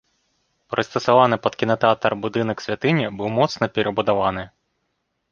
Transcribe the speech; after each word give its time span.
Прыстасаваны 0.73 1.37
пад 1.45 1.53
кінатэатр 1.63 2.15
будынак 2.23 2.63
святыні 2.67 3.05
быў 3.19 3.29
моцна 3.39 3.69
перабудаваны. 3.77 4.43